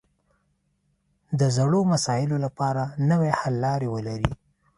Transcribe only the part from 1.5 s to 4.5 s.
زړو مسایلو لپاره نوې حل لارې ولري